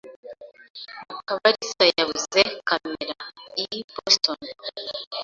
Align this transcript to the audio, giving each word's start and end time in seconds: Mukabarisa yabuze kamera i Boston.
Mukabarisa 1.11 1.83
yabuze 1.97 2.41
kamera 2.67 3.15
i 3.63 3.65
Boston. 3.93 4.41